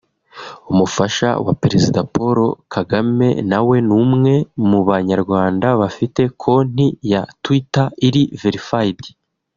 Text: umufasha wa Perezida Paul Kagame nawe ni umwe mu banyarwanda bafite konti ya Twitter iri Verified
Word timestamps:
umufasha 0.71 1.29
wa 1.45 1.53
Perezida 1.61 1.99
Paul 2.15 2.37
Kagame 2.75 3.29
nawe 3.49 3.75
ni 3.87 3.93
umwe 4.01 4.33
mu 4.69 4.79
banyarwanda 4.89 5.67
bafite 5.81 6.21
konti 6.41 6.87
ya 7.11 7.21
Twitter 7.43 7.85
iri 8.07 8.23
Verified 8.41 8.99